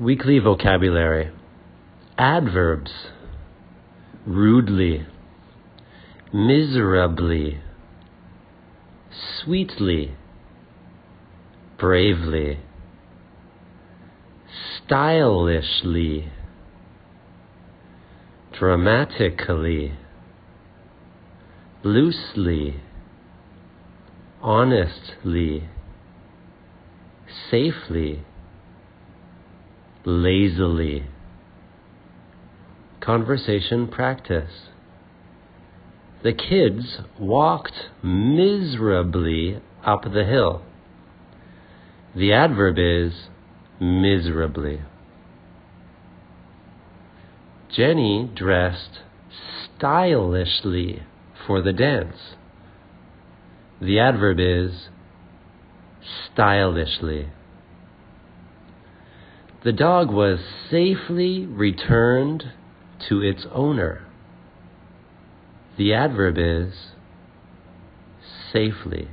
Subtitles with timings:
[0.00, 1.30] Weekly vocabulary.
[2.18, 2.90] Adverbs.
[4.26, 5.04] Rudely,
[6.32, 7.58] miserably,
[9.10, 10.14] sweetly,
[11.76, 12.60] bravely,
[14.86, 16.30] stylishly,
[18.52, 19.98] dramatically,
[21.82, 22.80] loosely,
[24.40, 25.68] honestly,
[27.50, 28.22] safely,
[30.04, 31.06] lazily.
[33.00, 34.68] Conversation practice.
[36.22, 40.62] The kids walked miserably up the hill.
[42.14, 43.12] The adverb is
[43.80, 44.82] miserably.
[47.74, 49.00] Jenny dressed
[49.76, 51.02] stylishly
[51.46, 52.36] for the dance.
[53.80, 54.88] The adverb is
[56.32, 57.30] stylishly.
[59.64, 60.40] The dog was
[60.70, 62.44] safely returned
[63.08, 64.04] to its owner.
[65.76, 66.74] The adverb is
[68.52, 69.08] safely.